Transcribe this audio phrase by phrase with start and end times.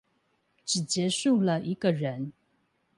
[0.65, 2.33] 只結束了一個人